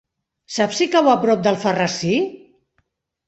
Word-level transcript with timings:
Saps 0.53 0.77
si 0.81 0.87
cau 0.95 1.09
a 1.11 1.17
prop 1.25 1.43
d'Alfarrasí? 1.47 2.15